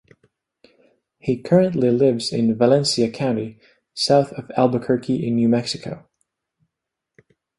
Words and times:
He 1.19 1.39
currently 1.43 1.91
lives 1.91 2.33
in 2.33 2.57
Valencia 2.57 3.07
County, 3.11 3.59
south 3.93 4.31
of 4.33 4.49
Albuquerque 4.57 5.27
in 5.27 5.35
New 5.35 5.47
Mexico. 5.47 6.07